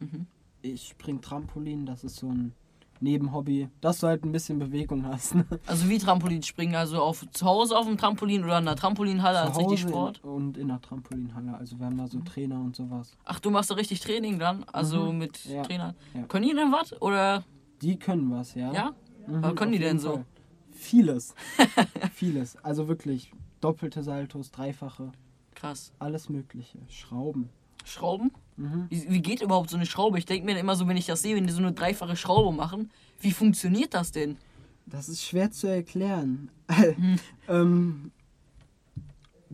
Mhm. 0.00 0.26
Ich 0.62 0.88
spring 0.88 1.20
Trampolin, 1.20 1.86
das 1.86 2.04
ist 2.04 2.16
so 2.16 2.28
ein 2.28 2.52
Nebenhobby, 3.00 3.68
dass 3.80 4.00
du 4.00 4.06
halt 4.06 4.24
ein 4.24 4.32
bisschen 4.32 4.58
Bewegung 4.58 5.06
hast. 5.06 5.34
Ne? 5.34 5.46
Also 5.66 5.88
wie 5.88 5.98
Trampolin 5.98 6.42
springen, 6.42 6.74
also 6.74 7.02
auf, 7.02 7.24
zu 7.32 7.46
Hause 7.46 7.76
auf 7.76 7.86
dem 7.86 7.96
Trampolin 7.96 8.44
oder 8.44 8.58
in 8.58 8.64
der 8.64 8.76
Trampolinhalle 8.76 9.40
als 9.40 9.58
richtig 9.58 9.80
Sport? 9.80 10.20
In, 10.22 10.30
und 10.30 10.58
in 10.58 10.68
der 10.68 10.80
Trampolinhalle, 10.80 11.56
also 11.56 11.78
wir 11.78 11.86
haben 11.86 11.98
da 11.98 12.06
so 12.06 12.20
Trainer 12.20 12.60
und 12.60 12.76
sowas. 12.76 13.16
Ach, 13.24 13.40
du 13.40 13.50
machst 13.50 13.70
da 13.70 13.74
richtig 13.74 14.00
Training 14.00 14.38
dann? 14.38 14.64
Also 14.72 15.12
mhm. 15.12 15.18
mit 15.18 15.44
ja. 15.44 15.62
Trainern? 15.62 15.94
Ja. 16.14 16.22
Können 16.22 16.48
die 16.48 16.54
denn 16.54 16.72
was? 16.72 17.00
Oder? 17.00 17.44
Die 17.82 17.98
können 17.98 18.30
was, 18.30 18.54
ja. 18.54 18.72
Ja? 18.72 18.94
Mhm, 19.26 19.42
was 19.42 19.54
können 19.54 19.72
die 19.72 19.78
denn 19.78 19.98
so? 19.98 20.24
Vieles. 20.72 21.34
Vieles. 22.12 22.56
Also 22.64 22.88
wirklich 22.88 23.32
doppelte 23.60 24.02
Saltos, 24.02 24.50
dreifache. 24.50 25.12
Krass. 25.54 25.92
Alles 25.98 26.28
mögliche. 26.28 26.78
Schrauben. 26.88 27.48
Schrauben? 27.86 28.32
Mhm. 28.56 28.86
Wie, 28.88 29.10
wie, 29.10 29.22
geht 29.22 29.42
überhaupt 29.42 29.70
so 29.70 29.76
eine 29.76 29.86
Schraube? 29.86 30.18
Ich 30.18 30.26
denke 30.26 30.44
mir 30.44 30.58
immer 30.58 30.76
so, 30.76 30.88
wenn 30.88 30.96
ich 30.96 31.06
das 31.06 31.22
sehe, 31.22 31.36
wenn 31.36 31.46
die 31.46 31.52
so 31.52 31.58
eine 31.58 31.72
dreifache 31.72 32.16
Schraube 32.16 32.54
machen, 32.56 32.90
wie 33.20 33.32
funktioniert 33.32 33.94
das 33.94 34.12
denn? 34.12 34.38
Das 34.86 35.08
ist 35.08 35.22
schwer 35.22 35.50
zu 35.50 35.68
erklären. 35.68 36.50
Hm. 36.68 37.18
ähm, 37.48 38.10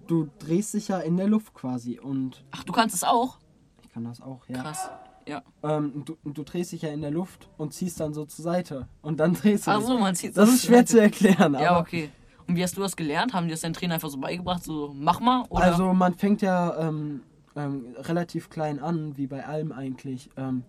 du 0.07 0.31
drehst 0.39 0.73
dich 0.73 0.89
ja 0.89 0.99
in 1.01 1.19
der 1.19 1.27
Luft 1.27 1.53
quasi 1.53 1.99
und. 1.99 2.43
Ach, 2.51 2.65
du 2.65 2.73
kannst 2.73 2.95
es 2.95 3.05
auch? 3.05 3.39
Ich 3.83 3.91
kann 3.91 4.05
das 4.05 4.23
auch, 4.23 4.49
ja. 4.49 4.63
Krass. 4.63 4.89
Ja. 5.27 5.43
Ähm, 5.63 6.05
du, 6.07 6.17
du 6.25 6.43
drehst 6.43 6.73
dich 6.73 6.83
ja 6.83 6.89
in 6.89 7.03
der 7.03 7.11
Luft 7.11 7.49
und 7.59 7.75
ziehst 7.75 8.01
dann 8.01 8.15
so 8.15 8.25
zur 8.25 8.43
Seite. 8.43 8.89
Und 9.03 9.21
dann 9.21 9.35
drehst 9.43 9.67
du. 9.67 9.73
Ach 9.73 9.83
so, 9.83 9.99
man 9.99 10.15
zieht 10.15 10.37
Das 10.37 10.49
ist 10.49 10.65
schwer 10.65 10.87
zu 10.87 11.01
erklären. 11.01 11.53
ja, 11.55 11.79
okay. 11.79 12.11
Und 12.47 12.57
wie 12.57 12.63
hast 12.63 12.77
du 12.77 12.81
das 12.81 12.97
gelernt? 12.97 13.35
Haben 13.35 13.47
die 13.47 13.53
das 13.53 13.61
dein 13.61 13.75
Trainer 13.75 13.95
einfach 13.95 14.09
so 14.11 14.19
beigebracht? 14.19 14.65
So, 14.65 14.93
mach 14.95 15.21
mal? 15.21 15.45
Oder? 15.49 15.65
Also, 15.65 15.93
man 15.93 16.15
fängt 16.15 16.43
ja 16.43 16.89
ähm, 16.89 17.21
ähm, 17.57 17.95
relativ 17.99 18.51
klein 18.51 18.79
an, 18.79 19.17
wie 19.17 19.27
bei 19.27 19.45
allem 19.47 19.73
eigentlich. 19.73 20.31
Ähm, 20.37 20.65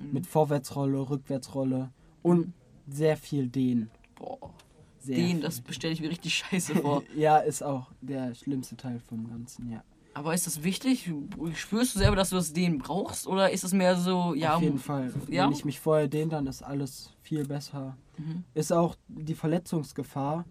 mhm. 0.00 0.12
Mit 0.12 0.26
Vorwärtsrolle, 0.26 1.08
Rückwärtsrolle 1.08 1.90
und 2.22 2.52
sehr 2.88 3.16
viel 3.16 3.48
Dehnen. 3.48 3.90
Boah. 4.16 4.52
Sehr 4.98 5.16
Dehnen, 5.16 5.40
das 5.40 5.60
bestelle 5.60 5.92
ich 5.92 6.00
mir 6.00 6.10
richtig 6.10 6.34
scheiße 6.50 6.76
vor. 6.76 7.02
ja, 7.14 7.38
ist 7.38 7.62
auch 7.62 7.90
der 8.00 8.34
schlimmste 8.34 8.76
Teil 8.76 9.00
vom 9.08 9.28
Ganzen, 9.28 9.70
ja. 9.70 9.82
Aber 10.14 10.32
ist 10.32 10.46
das 10.46 10.62
wichtig? 10.62 11.12
Spürst 11.54 11.94
du 11.94 11.98
selber, 11.98 12.16
dass 12.16 12.30
du 12.30 12.36
das 12.36 12.54
Dehnen 12.54 12.78
brauchst? 12.78 13.26
Oder 13.26 13.50
ist 13.50 13.64
es 13.64 13.74
mehr 13.74 13.96
so, 13.96 14.32
ja. 14.32 14.56
Auf 14.56 14.62
jeden 14.62 14.78
Fall. 14.78 15.12
Ja? 15.28 15.44
Wenn 15.44 15.52
ich 15.52 15.66
mich 15.66 15.78
vorher 15.78 16.08
dehne, 16.08 16.30
dann 16.30 16.46
ist 16.46 16.62
alles 16.62 17.12
viel 17.20 17.44
besser. 17.46 17.98
Mhm. 18.16 18.44
Ist 18.54 18.72
auch 18.72 18.96
die 19.08 19.34
Verletzungsgefahr 19.34 20.46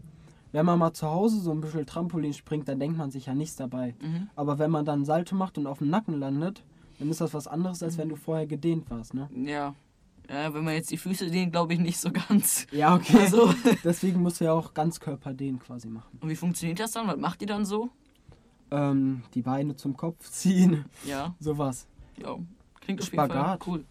wenn 0.56 0.66
man 0.66 0.80
mal 0.80 0.94
zu 0.94 1.10
Hause 1.10 1.42
so 1.42 1.52
ein 1.52 1.60
bisschen 1.60 1.86
Trampolin 1.86 2.32
springt, 2.32 2.70
dann 2.70 2.80
denkt 2.80 2.98
man 2.98 3.12
sich 3.12 3.26
ja 3.26 3.36
nichts 3.36 3.58
dabei. 3.58 3.94
Mhm. 4.00 4.30
Aber 4.38 4.58
wenn 4.58 4.72
man 4.72 4.86
dann 4.86 5.04
Salto 5.04 5.36
macht 5.36 5.58
und 5.58 5.68
auf 5.68 5.80
dem 5.80 5.90
Nacken 5.90 6.18
landet, 6.18 6.64
dann 6.98 7.10
ist 7.10 7.20
das 7.20 7.34
was 7.34 7.46
anderes, 7.46 7.84
als 7.84 7.98
wenn 7.98 8.08
du 8.08 8.16
vorher 8.16 8.48
gedehnt 8.48 8.90
warst, 8.90 9.14
ne? 9.14 9.30
Ja. 9.36 9.76
Ja, 10.30 10.54
wenn 10.54 10.64
man 10.64 10.74
jetzt 10.74 10.90
die 10.92 10.98
Füße 10.98 11.30
dehnt, 11.30 11.52
glaube 11.52 11.74
ich 11.74 11.80
nicht 11.80 12.00
so 12.00 12.10
ganz. 12.10 12.68
Ja, 12.72 12.96
okay. 12.96 13.18
Also. 13.20 13.54
Deswegen 13.84 14.22
musst 14.22 14.40
du 14.40 14.46
ja 14.46 14.54
auch 14.54 14.74
Ganzkörper 14.74 15.34
dehnen 15.34 15.60
quasi 15.60 15.90
machen. 15.90 16.18
Und 16.22 16.30
wie 16.30 16.38
funktioniert 16.38 16.80
das 16.80 16.92
dann? 16.92 17.06
Was 17.08 17.18
macht 17.18 17.42
ihr 17.42 17.48
dann 17.48 17.66
so? 17.66 17.90
Ähm, 18.72 19.24
die 19.34 19.42
Beine 19.42 19.76
zum 19.76 19.98
Kopf 19.98 20.30
ziehen. 20.32 20.86
Ja. 21.06 21.36
Sowas. 21.38 21.86
Ja. 22.16 22.38
Klingt 22.80 23.02
auf 23.02 23.08
Spagat. 23.08 23.62
Fall 23.62 23.74
cool. 23.74 23.86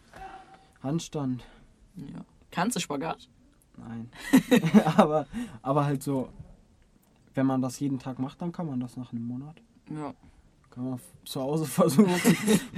Handstand. 0.83 1.45
Ja. 1.97 2.25
Kannst 2.51 2.77
du 2.77 2.81
Spagat? 2.81 3.29
Nein. 3.77 4.09
aber, 4.97 5.27
aber 5.61 5.85
halt 5.85 6.03
so 6.03 6.31
wenn 7.35 7.47
man 7.47 7.61
das 7.61 7.81
jeden 7.81 7.99
Tag 7.99 8.19
macht, 8.19 8.41
dann 8.43 8.53
kann 8.53 8.67
man 8.67 8.81
das 8.81 8.97
nach 8.97 9.13
einem 9.13 9.27
Monat. 9.27 9.57
Ja. 9.91 10.15
Kann 10.71 10.91
man 10.91 11.01
zu 11.25 11.41
Hause 11.41 11.65
versuchen. 11.67 12.11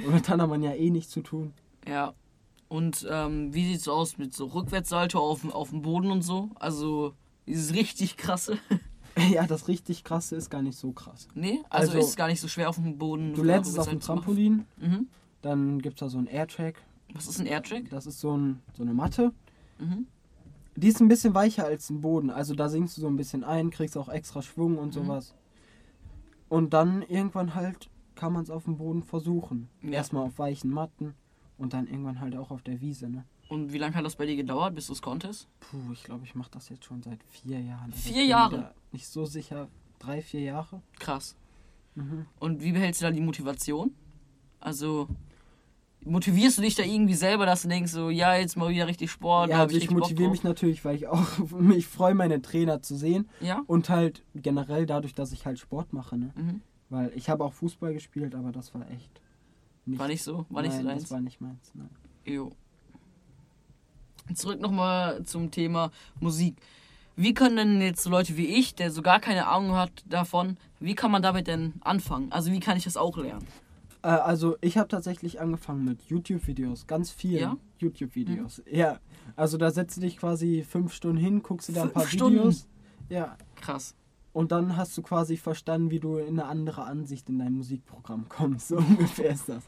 Und 0.06 0.28
dann 0.28 0.42
hat 0.42 0.48
man 0.48 0.62
ja 0.62 0.72
eh 0.72 0.90
nichts 0.90 1.10
zu 1.10 1.22
tun. 1.22 1.52
Ja. 1.86 2.14
Und 2.68 3.06
ähm, 3.08 3.54
wie 3.54 3.72
es 3.72 3.86
aus 3.86 4.18
mit 4.18 4.34
so 4.34 4.46
Rückwärtssalto 4.46 5.18
auf, 5.20 5.44
auf 5.54 5.70
dem 5.70 5.82
Boden 5.82 6.10
und 6.10 6.22
so? 6.22 6.50
Also 6.56 7.14
dieses 7.46 7.74
richtig 7.74 8.16
krasse. 8.16 8.58
Ja, 9.30 9.46
das 9.46 9.66
richtig 9.66 10.04
krasse 10.04 10.36
ist 10.36 10.50
gar 10.50 10.60
nicht 10.60 10.76
so 10.76 10.92
krass. 10.92 11.26
Nee, 11.34 11.60
also, 11.70 11.92
also 11.92 11.98
ist 12.00 12.08
es 12.10 12.16
gar 12.16 12.28
nicht 12.28 12.38
so 12.38 12.48
schwer 12.48 12.68
auf 12.68 12.76
dem 12.76 12.98
Boden. 12.98 13.32
Du 13.32 13.42
lernst 13.42 13.70
es 13.70 13.78
auf 13.78 13.88
dem 13.88 13.98
Trampolin, 13.98 14.66
mhm. 14.76 15.08
dann 15.40 15.80
gibt 15.80 15.96
es 15.96 16.00
da 16.00 16.10
so 16.10 16.18
einen 16.18 16.26
Airtrack. 16.26 16.82
Was 17.14 17.26
ist 17.26 17.40
ein 17.40 17.46
Airtrack? 17.46 17.88
Das 17.88 18.04
ist 18.04 18.20
so, 18.20 18.36
ein, 18.36 18.60
so 18.76 18.82
eine 18.82 18.92
Matte. 18.92 19.32
Mhm. 19.78 20.06
Die 20.76 20.88
ist 20.88 21.00
ein 21.00 21.08
bisschen 21.08 21.34
weicher 21.34 21.64
als 21.64 21.90
ein 21.90 22.00
Boden. 22.00 22.30
Also 22.30 22.54
da 22.54 22.68
sinkst 22.68 22.96
du 22.96 23.00
so 23.00 23.08
ein 23.08 23.16
bisschen 23.16 23.44
ein, 23.44 23.70
kriegst 23.70 23.96
auch 23.96 24.08
extra 24.08 24.42
Schwung 24.42 24.78
und 24.78 24.88
mhm. 24.88 24.92
sowas. 24.92 25.34
Und 26.48 26.72
dann 26.74 27.02
irgendwann 27.02 27.54
halt 27.54 27.90
kann 28.14 28.32
man 28.32 28.42
es 28.42 28.50
auf 28.50 28.64
dem 28.64 28.78
Boden 28.78 29.02
versuchen. 29.02 29.68
Ja. 29.82 29.92
Erstmal 29.92 30.24
auf 30.24 30.38
weichen 30.38 30.70
Matten 30.70 31.14
und 31.58 31.72
dann 31.72 31.86
irgendwann 31.86 32.20
halt 32.20 32.36
auch 32.36 32.50
auf 32.50 32.62
der 32.62 32.80
Wiese, 32.80 33.08
ne? 33.08 33.24
Und 33.48 33.72
wie 33.72 33.78
lange 33.78 33.94
hat 33.94 34.04
das 34.04 34.16
bei 34.16 34.26
dir 34.26 34.34
gedauert, 34.34 34.74
bis 34.74 34.88
du 34.88 34.92
es 34.92 35.02
konntest? 35.02 35.48
Puh, 35.60 35.92
ich 35.92 36.02
glaube, 36.02 36.24
ich 36.24 36.34
mache 36.34 36.50
das 36.50 36.68
jetzt 36.68 36.84
schon 36.84 37.02
seit 37.02 37.22
vier 37.28 37.60
Jahren. 37.60 37.92
Also 37.92 38.12
vier 38.12 38.24
Jahre? 38.24 38.74
Nicht 38.90 39.06
so 39.06 39.24
sicher, 39.24 39.68
drei, 40.00 40.20
vier 40.20 40.40
Jahre. 40.40 40.82
Krass. 40.98 41.36
Mhm. 41.94 42.26
Und 42.40 42.62
wie 42.62 42.72
behältst 42.72 43.02
du 43.02 43.06
da 43.06 43.12
die 43.12 43.20
Motivation? 43.20 43.94
Also, 44.58 45.08
motivierst 46.06 46.58
du 46.58 46.62
dich 46.62 46.74
da 46.74 46.82
irgendwie 46.82 47.14
selber, 47.14 47.46
dass 47.46 47.62
du 47.62 47.68
denkst, 47.68 47.92
so, 47.92 48.10
ja, 48.10 48.34
jetzt 48.36 48.56
mal 48.56 48.70
wieder 48.70 48.86
richtig 48.86 49.10
Sport? 49.10 49.50
Ja, 49.50 49.60
also 49.60 49.76
ich, 49.76 49.84
ich 49.84 49.90
motiviere 49.90 50.30
mich 50.30 50.42
natürlich, 50.42 50.84
weil 50.84 50.96
ich 50.96 51.06
auch 51.08 51.26
mich 51.58 51.86
freue, 51.86 52.14
meine 52.14 52.40
Trainer 52.40 52.80
zu 52.80 52.96
sehen. 52.96 53.28
Ja. 53.40 53.62
Und 53.66 53.88
halt 53.88 54.22
generell 54.34 54.86
dadurch, 54.86 55.14
dass 55.14 55.32
ich 55.32 55.44
halt 55.44 55.58
Sport 55.58 55.92
mache, 55.92 56.16
ne? 56.16 56.32
Mhm. 56.34 56.62
Weil 56.88 57.12
ich 57.16 57.28
habe 57.28 57.44
auch 57.44 57.52
Fußball 57.52 57.92
gespielt, 57.92 58.34
aber 58.34 58.52
das 58.52 58.72
war 58.74 58.88
echt. 58.90 59.20
Nicht, 59.84 59.98
war 59.98 60.08
nicht 60.08 60.22
so? 60.22 60.46
War 60.48 60.62
nein, 60.62 60.70
nicht 60.70 60.80
so 60.80 60.88
deins? 60.88 61.02
Das 61.02 61.10
war 61.10 61.20
nicht 61.20 61.40
meins, 61.40 61.72
nein. 61.74 61.90
Jo. 62.24 62.52
Zurück 64.34 64.60
nochmal 64.60 65.24
zum 65.24 65.50
Thema 65.50 65.90
Musik. 66.20 66.56
Wie 67.16 67.34
können 67.34 67.56
denn 67.56 67.80
jetzt 67.80 68.02
so 68.02 68.10
Leute 68.10 68.36
wie 68.36 68.46
ich, 68.46 68.74
der 68.74 68.90
so 68.90 69.02
gar 69.02 69.20
keine 69.20 69.46
Ahnung 69.46 69.74
hat 69.74 70.04
davon, 70.06 70.58
wie 70.80 70.94
kann 70.94 71.10
man 71.10 71.22
damit 71.22 71.46
denn 71.46 71.74
anfangen? 71.80 72.30
Also 72.30 72.52
wie 72.52 72.60
kann 72.60 72.76
ich 72.76 72.84
das 72.84 72.96
auch 72.96 73.16
lernen? 73.16 73.46
Äh, 74.06 74.10
also 74.10 74.56
ich 74.60 74.78
habe 74.78 74.86
tatsächlich 74.86 75.40
angefangen 75.40 75.84
mit 75.84 76.00
YouTube-Videos, 76.04 76.86
ganz 76.86 77.10
vielen 77.10 77.40
ja? 77.40 77.56
YouTube-Videos. 77.78 78.58
Mhm. 78.58 78.76
Ja, 78.76 79.00
also 79.34 79.58
da 79.58 79.72
setzt 79.72 79.96
du 79.96 80.00
dich 80.02 80.16
quasi 80.16 80.62
fünf 80.62 80.92
Stunden 80.92 81.18
hin, 81.18 81.42
guckst 81.42 81.68
du 81.68 81.72
da 81.72 81.82
ein 81.82 81.90
paar 81.90 82.06
Stunden? 82.06 82.38
Videos. 82.38 82.68
Ja. 83.08 83.36
Krass. 83.56 83.96
Und 84.32 84.52
dann 84.52 84.76
hast 84.76 84.96
du 84.96 85.02
quasi 85.02 85.36
verstanden, 85.36 85.90
wie 85.90 85.98
du 85.98 86.18
in 86.18 86.38
eine 86.38 86.44
andere 86.44 86.84
Ansicht 86.84 87.28
in 87.28 87.38
dein 87.38 87.54
Musikprogramm 87.54 88.28
kommst. 88.28 88.68
So 88.68 88.76
ungefähr 88.76 89.30
ist 89.30 89.48
das. 89.48 89.64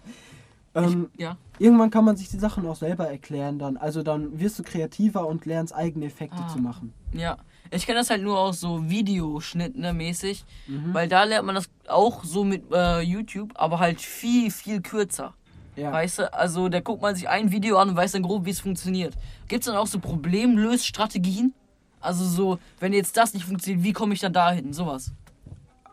Ähm, 0.74 1.08
ich, 1.14 1.20
ja. 1.22 1.36
Irgendwann 1.58 1.90
kann 1.90 2.04
man 2.04 2.16
sich 2.16 2.28
die 2.28 2.38
Sachen 2.38 2.66
auch 2.66 2.76
selber 2.76 3.08
erklären 3.08 3.58
dann. 3.58 3.76
Also 3.76 4.04
dann 4.04 4.38
wirst 4.38 4.58
du 4.58 4.62
kreativer 4.62 5.26
und 5.26 5.46
lernst 5.46 5.74
eigene 5.74 6.06
Effekte 6.06 6.38
ah. 6.38 6.48
zu 6.48 6.58
machen. 6.58 6.92
Ja. 7.12 7.38
Ich 7.70 7.86
kenne 7.86 7.98
das 7.98 8.10
halt 8.10 8.22
nur 8.22 8.38
aus 8.38 8.60
so 8.60 8.88
Videoschnitten 8.88 9.80
ne, 9.80 9.92
mäßig, 9.92 10.44
mhm. 10.66 10.94
weil 10.94 11.08
da 11.08 11.24
lernt 11.24 11.46
man 11.46 11.54
das 11.54 11.68
auch 11.86 12.24
so 12.24 12.44
mit 12.44 12.64
äh, 12.72 13.00
YouTube, 13.00 13.52
aber 13.54 13.78
halt 13.78 14.00
viel, 14.00 14.50
viel 14.50 14.80
kürzer. 14.80 15.34
Ja. 15.76 15.92
Weißt 15.92 16.18
du, 16.18 16.32
also 16.32 16.68
da 16.68 16.80
guckt 16.80 17.02
man 17.02 17.14
sich 17.14 17.28
ein 17.28 17.52
Video 17.52 17.78
an 17.78 17.90
und 17.90 17.96
weiß 17.96 18.12
dann 18.12 18.22
grob, 18.22 18.44
wie 18.44 18.50
es 18.50 18.60
funktioniert. 18.60 19.14
Gibt 19.46 19.62
es 19.62 19.66
dann 19.66 19.76
auch 19.76 19.86
so 19.86 20.00
Problemlösstrategien? 20.00 21.54
Also 22.00 22.24
so, 22.24 22.58
wenn 22.80 22.92
jetzt 22.92 23.16
das 23.16 23.34
nicht 23.34 23.44
funktioniert, 23.44 23.84
wie 23.84 23.92
komme 23.92 24.14
ich 24.14 24.20
dann 24.20 24.32
dahin? 24.32 24.72
Sowas 24.72 25.12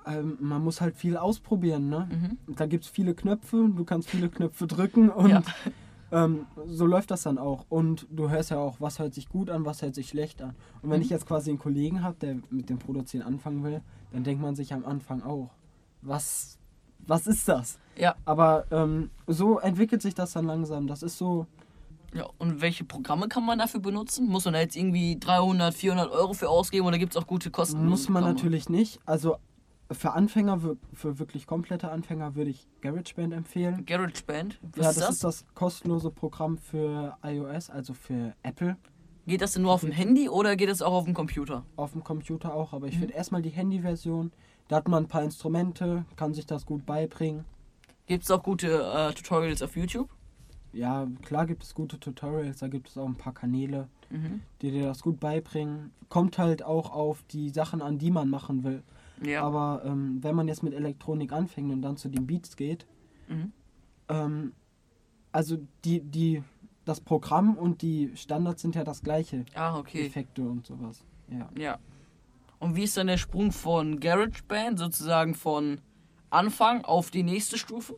ähm, 0.07 0.37
man 0.39 0.63
muss 0.63 0.81
halt 0.81 0.95
viel 0.95 1.17
ausprobieren. 1.17 1.89
Ne? 1.89 2.07
Mhm. 2.11 2.55
Da 2.55 2.65
gibt 2.65 2.85
es 2.85 2.89
viele 2.89 3.13
Knöpfe, 3.13 3.69
du 3.75 3.83
kannst 3.85 4.09
viele 4.09 4.29
Knöpfe 4.29 4.67
drücken 4.67 5.09
und 5.09 5.29
ja. 5.29 5.43
ähm, 6.11 6.45
so 6.65 6.85
läuft 6.85 7.11
das 7.11 7.23
dann 7.23 7.37
auch. 7.37 7.65
Und 7.69 8.07
du 8.09 8.29
hörst 8.29 8.51
ja 8.51 8.57
auch, 8.57 8.79
was 8.79 8.99
hört 8.99 9.13
sich 9.13 9.29
gut 9.29 9.49
an, 9.49 9.65
was 9.65 9.81
hört 9.81 9.95
sich 9.95 10.09
schlecht 10.09 10.41
an. 10.41 10.55
Und 10.81 10.89
wenn 10.89 10.99
mhm. 10.99 11.03
ich 11.03 11.09
jetzt 11.09 11.25
quasi 11.25 11.49
einen 11.49 11.59
Kollegen 11.59 12.03
habe, 12.03 12.15
der 12.19 12.37
mit 12.49 12.69
dem 12.69 12.79
Produzieren 12.79 13.25
anfangen 13.25 13.63
will, 13.63 13.81
dann 14.11 14.23
denkt 14.23 14.41
man 14.41 14.55
sich 14.55 14.73
am 14.73 14.85
Anfang 14.85 15.23
auch, 15.23 15.49
was, 16.01 16.57
was 16.99 17.27
ist 17.27 17.47
das? 17.47 17.79
Ja. 17.97 18.15
Aber 18.25 18.65
ähm, 18.71 19.09
so 19.27 19.59
entwickelt 19.59 20.01
sich 20.01 20.13
das 20.13 20.33
dann 20.33 20.45
langsam. 20.45 20.87
Das 20.87 21.03
ist 21.03 21.17
so. 21.17 21.47
Ja, 22.13 22.29
und 22.37 22.61
welche 22.61 22.85
Programme 22.85 23.27
kann 23.27 23.45
man 23.45 23.59
dafür 23.59 23.81
benutzen? 23.81 24.27
Muss 24.27 24.45
man 24.45 24.53
da 24.53 24.61
jetzt 24.61 24.77
irgendwie 24.77 25.19
300, 25.19 25.73
400 25.73 26.11
Euro 26.11 26.33
für 26.33 26.47
ausgeben 26.47 26.85
oder 26.85 26.97
gibt 26.97 27.13
es 27.13 27.21
auch 27.21 27.27
gute 27.27 27.51
Kosten? 27.51 27.85
Muss 27.87 28.07
man 28.07 28.23
natürlich 28.23 28.69
nicht. 28.69 28.99
Also 29.05 29.35
für 29.91 30.13
Anfänger, 30.13 30.59
für 30.93 31.19
wirklich 31.19 31.45
komplette 31.45 31.91
Anfänger 31.91 32.35
würde 32.35 32.49
ich 32.49 32.67
GarageBand 32.81 33.33
empfehlen. 33.33 33.85
GarageBand? 33.85 34.59
Was 34.75 34.77
ja, 34.77 34.83
das 34.83 34.97
ist 34.97 35.01
das? 35.01 35.09
ist 35.09 35.23
das 35.23 35.45
kostenlose 35.53 36.09
Programm 36.09 36.57
für 36.57 37.17
iOS, 37.23 37.69
also 37.69 37.93
für 37.93 38.33
Apple. 38.43 38.77
Geht 39.27 39.41
das 39.41 39.53
denn 39.53 39.63
nur 39.63 39.73
auf 39.73 39.81
dem 39.81 39.91
Handy 39.91 40.29
oder 40.29 40.55
geht 40.55 40.69
es 40.69 40.81
auch 40.81 40.93
auf 40.93 41.05
dem 41.05 41.13
Computer? 41.13 41.63
Auf 41.75 41.93
dem 41.93 42.03
Computer 42.03 42.53
auch, 42.53 42.73
aber 42.73 42.87
ich 42.87 42.95
mhm. 42.95 42.99
finde 42.99 43.13
erstmal 43.15 43.41
die 43.41 43.49
Handy-Version. 43.49 44.31
Da 44.67 44.77
hat 44.77 44.87
man 44.87 45.05
ein 45.05 45.07
paar 45.07 45.23
Instrumente, 45.23 46.05
kann 46.15 46.33
sich 46.33 46.45
das 46.45 46.65
gut 46.65 46.85
beibringen. 46.85 47.45
Gibt 48.07 48.23
es 48.23 48.31
auch 48.31 48.43
gute 48.43 48.83
äh, 48.83 49.13
Tutorials 49.13 49.61
auf 49.61 49.75
YouTube? 49.75 50.09
Ja, 50.73 51.07
klar 51.23 51.45
gibt 51.45 51.63
es 51.63 51.73
gute 51.73 51.99
Tutorials, 51.99 52.59
da 52.59 52.67
gibt 52.67 52.89
es 52.89 52.97
auch 52.97 53.07
ein 53.07 53.15
paar 53.15 53.33
Kanäle, 53.33 53.87
mhm. 54.09 54.41
die 54.61 54.71
dir 54.71 54.87
das 54.87 55.01
gut 55.01 55.19
beibringen. 55.19 55.91
Kommt 56.09 56.37
halt 56.37 56.63
auch 56.63 56.91
auf 56.91 57.23
die 57.31 57.49
Sachen 57.49 57.81
an, 57.81 57.97
die 57.97 58.11
man 58.11 58.29
machen 58.29 58.63
will. 58.63 58.83
Ja. 59.23 59.43
Aber 59.43 59.83
ähm, 59.85 60.19
wenn 60.21 60.35
man 60.35 60.47
jetzt 60.47 60.63
mit 60.63 60.73
Elektronik 60.73 61.31
anfängt 61.31 61.71
und 61.71 61.81
dann 61.81 61.97
zu 61.97 62.09
den 62.09 62.27
Beats 62.27 62.55
geht, 62.55 62.85
mhm. 63.27 63.51
ähm, 64.09 64.53
also 65.31 65.57
die, 65.83 66.01
die, 66.01 66.43
das 66.85 67.01
Programm 67.01 67.57
und 67.57 67.81
die 67.81 68.11
Standards 68.15 68.61
sind 68.61 68.75
ja 68.75 68.83
das 68.83 69.01
gleiche. 69.01 69.45
Ah, 69.53 69.77
okay. 69.77 70.05
Effekte 70.05 70.41
und 70.43 70.65
sowas. 70.65 71.03
Ja. 71.29 71.49
Ja. 71.57 71.79
Und 72.59 72.75
wie 72.75 72.83
ist 72.83 72.97
dann 72.97 73.07
der 73.07 73.17
Sprung 73.17 73.51
von 73.51 73.99
GarageBand 73.99 74.79
sozusagen 74.79 75.35
von 75.35 75.81
Anfang 76.29 76.83
auf 76.85 77.11
die 77.11 77.23
nächste 77.23 77.57
Stufe? 77.57 77.97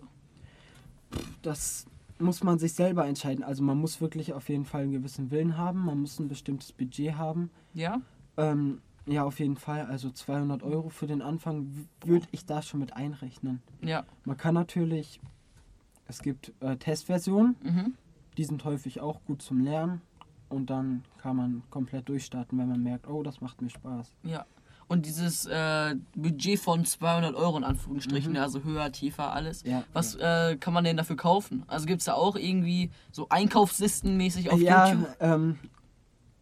Das 1.41 1.85
muss 2.19 2.43
man 2.43 2.59
sich 2.59 2.73
selber 2.73 3.05
entscheiden. 3.05 3.43
Also 3.43 3.63
man 3.63 3.77
muss 3.77 4.01
wirklich 4.01 4.33
auf 4.33 4.49
jeden 4.49 4.65
Fall 4.65 4.83
einen 4.83 4.91
gewissen 4.91 5.31
Willen 5.31 5.57
haben, 5.57 5.85
man 5.85 6.01
muss 6.01 6.19
ein 6.19 6.27
bestimmtes 6.27 6.71
Budget 6.71 7.15
haben. 7.15 7.51
Ja. 7.73 8.01
Ähm, 8.37 8.81
ja, 9.07 9.23
auf 9.23 9.39
jeden 9.39 9.57
Fall. 9.57 9.85
Also 9.85 10.11
200 10.11 10.63
Euro 10.63 10.89
für 10.89 11.07
den 11.07 11.21
Anfang 11.21 11.87
würde 12.03 12.27
ich 12.31 12.45
da 12.45 12.61
schon 12.61 12.79
mit 12.79 12.93
einrechnen. 12.93 13.61
Ja. 13.81 14.05
Man 14.25 14.37
kann 14.37 14.53
natürlich, 14.53 15.19
es 16.07 16.21
gibt 16.21 16.53
äh, 16.59 16.75
Testversionen, 16.77 17.55
mhm. 17.63 17.93
die 18.37 18.43
sind 18.43 18.63
häufig 18.65 19.01
auch 19.01 19.23
gut 19.25 19.41
zum 19.41 19.61
Lernen. 19.61 20.01
Und 20.49 20.69
dann 20.69 21.03
kann 21.17 21.35
man 21.35 21.63
komplett 21.69 22.07
durchstarten, 22.07 22.57
wenn 22.57 22.69
man 22.69 22.81
merkt, 22.81 23.09
oh, 23.09 23.21
das 23.21 23.41
macht 23.41 23.61
mir 23.61 23.69
Spaß. 23.69 24.13
Ja. 24.23 24.45
Und 24.89 25.05
dieses 25.05 25.45
äh, 25.45 25.95
Budget 26.15 26.59
von 26.59 26.85
200 26.85 27.35
Euro 27.35 27.57
in 27.57 27.65
Anführungsstrichen, 27.65 28.31
mhm. 28.31 28.39
also 28.39 28.63
höher, 28.63 28.89
tiefer, 28.93 29.33
alles. 29.33 29.63
Ja, 29.63 29.83
Was 29.91 30.13
ja. 30.15 30.51
Äh, 30.51 30.57
kann 30.57 30.73
man 30.73 30.85
denn 30.85 30.95
dafür 30.95 31.17
kaufen? 31.17 31.63
Also 31.67 31.85
gibt 31.85 31.99
es 31.99 32.05
da 32.05 32.13
auch 32.13 32.37
irgendwie 32.37 32.91
so 33.11 33.27
Einkaufslistenmäßig 33.27 34.49
auf 34.49 34.61
ja, 34.61 34.87
YouTube? 34.87 35.09
Ähm, 35.19 35.59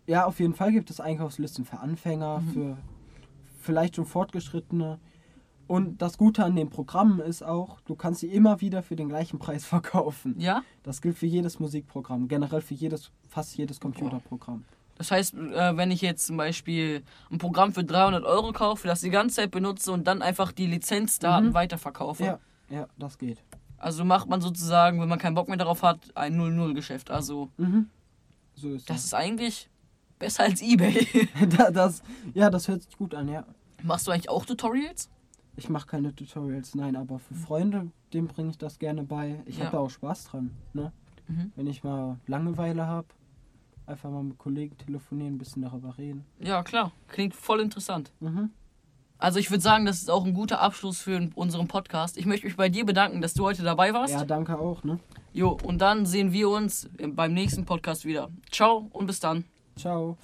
ja, 0.07 0.25
auf 0.25 0.39
jeden 0.39 0.53
Fall 0.53 0.71
gibt 0.71 0.89
es 0.89 0.99
Einkaufslisten 0.99 1.65
für 1.65 1.79
Anfänger, 1.79 2.39
mhm. 2.39 2.51
für 2.51 2.77
vielleicht 3.59 3.95
schon 3.95 4.05
Fortgeschrittene. 4.05 4.99
Und 5.67 6.01
das 6.01 6.17
Gute 6.17 6.43
an 6.45 6.55
den 6.55 6.69
Programmen 6.69 7.19
ist 7.19 7.43
auch, 7.43 7.81
du 7.81 7.95
kannst 7.95 8.19
sie 8.19 8.27
immer 8.27 8.61
wieder 8.61 8.83
für 8.83 8.95
den 8.95 9.09
gleichen 9.09 9.39
Preis 9.39 9.65
verkaufen. 9.65 10.39
Ja? 10.39 10.63
Das 10.83 11.01
gilt 11.01 11.17
für 11.17 11.25
jedes 11.25 11.59
Musikprogramm, 11.59 12.27
generell 12.27 12.61
für 12.61 12.75
jedes, 12.75 13.11
fast 13.27 13.57
jedes 13.57 13.79
Computerprogramm. 13.79 14.65
Das 14.97 15.11
heißt, 15.11 15.33
äh, 15.33 15.75
wenn 15.75 15.91
ich 15.91 16.01
jetzt 16.01 16.25
zum 16.25 16.37
Beispiel 16.37 17.03
ein 17.29 17.37
Programm 17.37 17.73
für 17.73 17.83
300 17.83 18.23
Euro 18.23 18.53
kaufe, 18.53 18.87
das 18.87 19.01
die 19.01 19.09
ganze 19.09 19.37
Zeit 19.37 19.51
benutze 19.51 19.91
und 19.91 20.07
dann 20.07 20.21
einfach 20.21 20.51
die 20.53 20.67
Lizenzdaten 20.67 21.49
mhm. 21.49 21.53
weiterverkaufe. 21.53 22.23
Ja, 22.23 22.39
ja, 22.69 22.87
das 22.97 23.17
geht. 23.17 23.43
Also 23.77 24.05
macht 24.05 24.29
man 24.29 24.39
sozusagen, 24.39 25.01
wenn 25.01 25.09
man 25.09 25.19
keinen 25.19 25.35
Bock 25.35 25.49
mehr 25.49 25.57
darauf 25.57 25.83
hat, 25.83 25.99
ein 26.15 26.39
0-0-Geschäft. 26.39 27.11
Also 27.11 27.49
mhm. 27.57 27.89
so 28.53 28.73
ist 28.73 28.89
das. 28.89 28.97
Das 28.97 29.05
ist 29.05 29.13
eigentlich 29.13 29.69
Besser 30.19 30.43
als 30.43 30.61
eBay. 30.61 31.27
das, 31.73 32.01
ja, 32.33 32.49
das 32.49 32.67
hört 32.67 32.83
sich 32.83 32.97
gut 32.97 33.13
an, 33.13 33.27
ja. 33.27 33.45
Machst 33.83 34.07
du 34.07 34.11
eigentlich 34.11 34.29
auch 34.29 34.45
Tutorials? 34.45 35.09
Ich 35.57 35.69
mache 35.69 35.87
keine 35.87 36.13
Tutorials, 36.13 36.75
nein, 36.75 36.95
aber 36.95 37.19
für 37.19 37.33
Freunde, 37.33 37.91
dem 38.13 38.27
bringe 38.27 38.49
ich 38.49 38.57
das 38.57 38.79
gerne 38.79 39.03
bei. 39.03 39.41
Ich 39.45 39.57
ja. 39.57 39.65
habe 39.65 39.77
da 39.77 39.79
auch 39.79 39.89
Spaß 39.89 40.25
dran, 40.25 40.51
ne? 40.73 40.91
Mhm. 41.27 41.51
Wenn 41.55 41.67
ich 41.67 41.83
mal 41.83 42.19
Langeweile 42.27 42.85
habe, 42.87 43.07
einfach 43.85 44.09
mal 44.09 44.23
mit 44.23 44.37
Kollegen 44.37 44.77
telefonieren, 44.77 45.35
ein 45.35 45.37
bisschen 45.37 45.61
darüber 45.61 45.97
reden. 45.97 46.25
Ja, 46.39 46.63
klar. 46.63 46.91
Klingt 47.07 47.35
voll 47.35 47.61
interessant. 47.61 48.11
Mhm. 48.19 48.51
Also 49.17 49.39
ich 49.39 49.49
würde 49.49 49.61
sagen, 49.61 49.85
das 49.85 49.97
ist 49.97 50.11
auch 50.11 50.25
ein 50.25 50.33
guter 50.33 50.59
Abschluss 50.59 51.01
für 51.01 51.29
unseren 51.35 51.67
Podcast. 51.67 52.17
Ich 52.17 52.25
möchte 52.25 52.47
mich 52.47 52.57
bei 52.57 52.69
dir 52.69 52.85
bedanken, 52.85 53.21
dass 53.21 53.33
du 53.33 53.45
heute 53.45 53.63
dabei 53.63 53.93
warst. 53.93 54.13
Ja, 54.13 54.25
danke 54.25 54.59
auch, 54.59 54.83
ne? 54.83 54.99
Jo, 55.31 55.57
und 55.63 55.79
dann 55.79 56.05
sehen 56.05 56.33
wir 56.33 56.49
uns 56.49 56.89
beim 56.99 57.33
nächsten 57.33 57.65
Podcast 57.65 58.05
wieder. 58.05 58.29
Ciao 58.51 58.89
und 58.91 59.07
bis 59.07 59.19
dann. 59.19 59.45
Ciao. 59.75 60.17